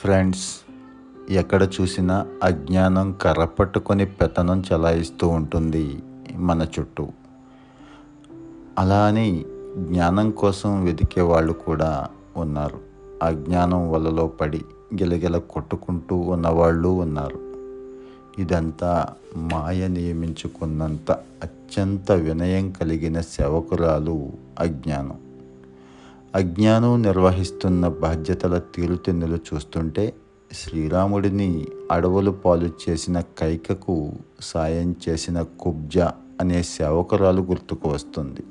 [0.00, 0.60] Friends
[1.30, 6.02] ఎక్కడ చూసినా అజ్ఞానం కర్ర పట్టుకొని పెత్తనం చలాయిస్తూ ఉంటుంది
[6.36, 7.08] మన చుట్టూ.
[8.78, 9.44] అలా అని
[9.78, 12.06] జ్ఞానం కోసం వెతికే వాళ్ళు కూడా
[12.36, 12.80] ఉన్నారు.
[13.22, 14.58] అజ్ఞానం వలలో పడి
[14.94, 17.40] గిలగిల కొట్టుకుంటూ ఉన్నవాళ్ళు ఉన్నారు.
[18.38, 19.06] ఇదంతా
[19.36, 21.10] మాయ నియమించుకున్నంత
[21.42, 25.25] అత్యంత వినయం కలిగిన సేవకురాలు అజ్ఞానం.
[26.34, 30.14] అజ్ఞానం నిర్వహిస్తున్న బాధ్యతల తీరుతెన్నులు చూస్తుంటే
[30.52, 38.44] శ్రీరాముడిని అడవులు పాలు చేసిన కైకకు సాయం చేసిన కుబ్జా అనే సేవకురాలు గుర్తుకు వస్తుంది.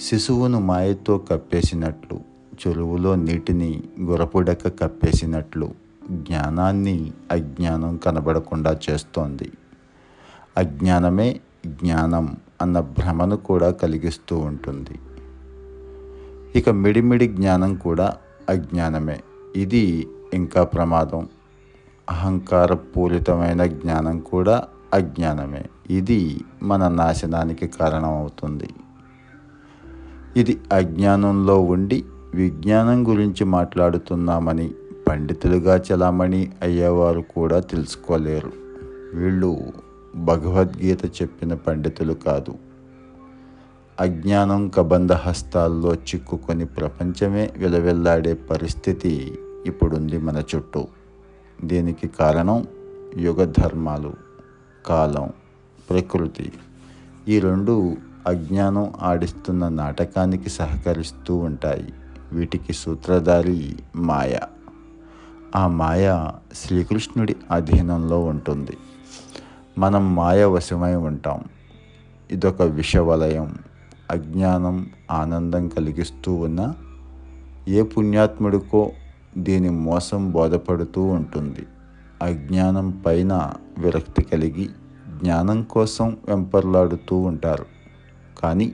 [0.00, 2.20] శిశువును మాయతో కప్పేసినట్లు
[2.54, 5.70] చెరువులో నీటిని గురపుడక కప్పేసినట్లు
[6.10, 9.50] జ్ఞానాన్ని అజ్ఞానం కనబడకుండా చేస్తోంది.
[10.56, 14.98] అజ్ఞానమే జ్ఞానం అన్న భ్రమను కూడా కలిగిస్తూ ఉంటుంది.
[16.54, 18.16] ఇక మిడిమిడి జ్ఞానం కూడా
[18.48, 19.20] అజ్ఞానమే.
[19.56, 21.28] ఇది ఇంకా ప్రమాదం.
[22.10, 24.64] అహంకారపూరితమైన జ్ఞానం కూడా
[24.94, 25.64] అజ్ఞానమే.
[25.90, 28.68] ఇది మన నాశనానికి కారణమవుతుంది.
[30.36, 34.70] ఇది అజ్ఞానంలో ఉండి విజ్ఞానం గురించి మాట్లాడుతున్నామని
[35.08, 38.52] పండితులుగా చలామణి అయ్యేవారు కూడా తెలుసుకోలేరు.
[39.14, 39.60] వీళ్ళు
[40.16, 42.54] భగవద్గీత చెప్పిన పండితులు కాదు.
[44.00, 50.86] అజ్ఞానం కబంధ హస్తాల్లో చిక్కుకొని ప్రపంచమే విలవెల్లాడే పరిస్థితి ఇప్పుడుంది మన చుట్టూ.
[51.64, 52.66] దీనికి కారణం
[53.16, 54.12] యుగ ధర్మాలు
[54.86, 55.32] కాలం
[55.90, 56.52] ప్రకృతి.
[57.28, 61.92] ఈ రెండు అజ్ఞానం ఆడిస్తున్న నాటకానికి సహకరిస్తూ ఉంటాయి.
[62.32, 64.38] వీటికి సూత్రధారి మాయ.
[65.56, 68.76] ఆ మాయ శ్రీకృష్ణుడి అధీనంలో ఉంటుంది.
[69.78, 71.44] మనం మాయ వశమై ఉంటాం.
[72.30, 73.54] ఇదొక విషవలయం.
[74.14, 76.74] అజ్ఞానం ఆనందం కలిగిస్తూ ఉన్న
[77.68, 78.92] ఏ పుణ్యాత్ముడికో
[79.38, 81.66] దీని మోసం బోధపడుతూ ఉంటుంది.
[82.22, 84.70] అజ్ఞానం పైన విరక్తి కలిగి
[85.22, 87.66] జ్ఞానం కోసం వెంపర్లాడుతూ ఉంటారు.
[88.42, 88.72] కానీ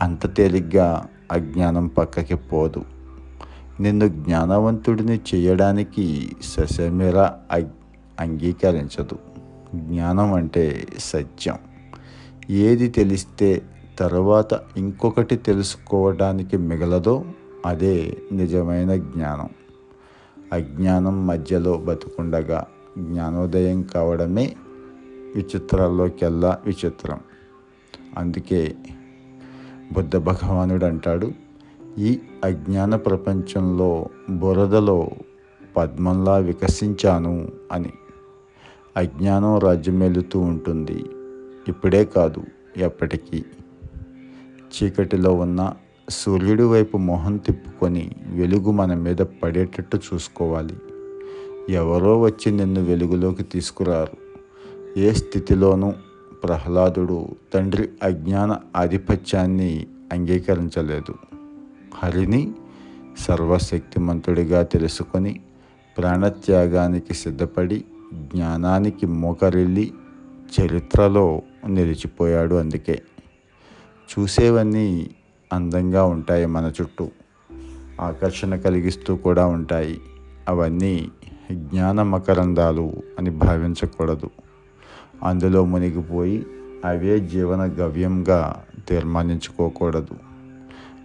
[0.00, 2.84] అంత తేలిగ్గా అజ్ఞానం పక్కకి పోదు.
[3.80, 7.18] నిన్ను జ్ఞానవంతుడిని చేయడానికి ససమేర
[8.20, 9.18] అంగీకరించదు.
[9.74, 11.54] జ్ఞానం అంటే సత్యం.
[12.50, 13.62] ఏది తెలిస్తే
[13.98, 17.24] తర్వాత ఇంకొకటి తెలుసుకోవడానికి మిగలదో
[17.66, 19.48] అదే నిజమైన జ్ఞానం.
[20.52, 22.66] అజ్ఞానం మధ్యలో బతుకుండగా
[22.98, 24.56] జ్ఞానోదయం కావడమే
[25.36, 27.20] విచిత్రాల్లోకెల్లా విచిత్రం.
[28.18, 28.74] అందుకే
[29.92, 31.32] బుద్ధ భగవానుడు అంటాడు
[31.98, 35.10] ఈ అజ్ఞాన ప్రపంచంలో బురదలో
[35.76, 37.92] పద్మంలా వికసించాను అని.
[38.96, 41.04] అజ్ఞానం రాజ్యమేలుతూ ఉంటుంది.
[41.68, 42.42] ఇప్పుడే కాదు
[42.76, 43.44] ఎప్పటికీ.
[44.68, 45.72] చీకటిలో ఉన్న
[46.08, 50.74] సూర్యుడి వైపు మొహం తిప్పుకొని వెలుగు మన మీద పడేటట్టు చూసుకోవాలి.
[51.70, 54.28] ఎవరో వచ్చి నిన్ను వెలుగులోకి తీసుకురారు.
[54.98, 55.92] ఏ స్థితిలోనూ
[56.44, 61.14] ప్రహ్లాదుడు తండ్రి అజ్ఞాన ఆధిపత్యాన్ని అంగీకరించలేదు.
[61.94, 62.52] హరిని
[63.18, 65.40] సర్వశక్తిమంతుడిగా తెలుసుకొని
[65.98, 69.92] ప్రాణత్యాగానికి సిద్ధపడి జ్ఞానానికి మోకరిల్లి
[70.60, 73.02] చరిత్రలో నిలిచిపోయాడు అందుకే.
[74.08, 75.10] చూసేవన్నీ
[75.52, 77.08] అందంగా ఉంటాయి మన చుట్టూ.
[78.00, 80.00] ఆకర్షణ కలిగిస్తూ కూడా ఉంటాయి.
[80.48, 81.10] అవన్నీ
[81.52, 84.30] జ్ఞాన మకరందాలు అని భావించకూడదు.
[85.24, 86.46] అందులో మునిగిపోయి
[86.84, 90.16] అవే జీవన గవ్యంగా తీర్మానించుకోకూడదు.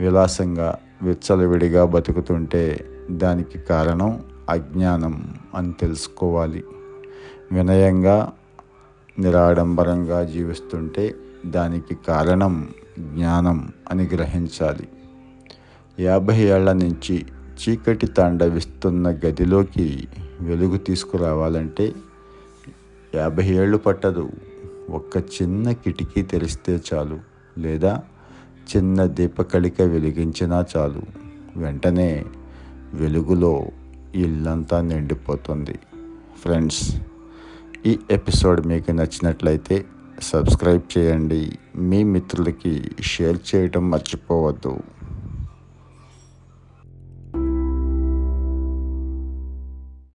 [0.00, 6.64] విలాసంగా విచ్చలవిడిగా బతుకుతుంటే దానికి కారణం అజ్ఞానం అని తెలుసుకోవాలి.
[7.52, 8.32] వినయంగా
[9.18, 11.14] నిరాడంబరంగా జీవిస్తుంటే
[11.46, 12.68] దానికి కారణం
[12.98, 14.88] జ్ఞానం అని గ్రహించాలి.
[16.02, 17.24] యాభై ఏళ్ళ నుంచి
[17.56, 20.08] చీకటి తాండవిస్తున్న గదిలోకి
[20.40, 21.92] వెలుగు తీసుకురావాలంటే
[23.14, 24.30] యాభై ఏళ్ళు పట్టదు.
[24.90, 27.20] ఒక్క చిన్న కిటికీ తెరిస్తే చాలు
[27.58, 28.02] లేదా
[28.76, 31.02] చిన్న దీపకళిక వెలిగించినా చాలు.
[31.56, 32.24] వెంటనే
[32.94, 33.66] వెలుగులో
[34.14, 35.78] ఇల్లంతా నిండిపోతుంది.
[36.42, 36.96] ఫ్రెండ్స్
[37.86, 39.84] ఈ ఎపిసోడ్ మీకు నచ్చినట్లయితే
[40.22, 41.52] సబ్స్క్రైబ్ చేయండి.
[41.76, 44.78] మీ మిత్రులకి షేర్ చేయటం మర్చిపోవద్దు.